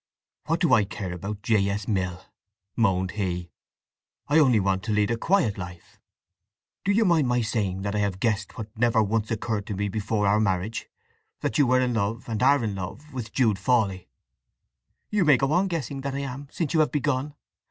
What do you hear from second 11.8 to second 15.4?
in love, and are in love, with Jude Fawley!" "You may